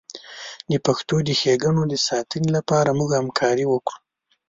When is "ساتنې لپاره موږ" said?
2.07-3.09